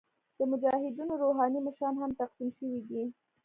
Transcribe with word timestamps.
د 0.37 0.39
مجاهدینو 0.51 1.13
روحاني 1.23 1.59
مشران 1.67 1.95
هم 1.99 2.11
تقسیم 2.21 2.49
شوي 2.57 2.79
دي. 2.89 3.03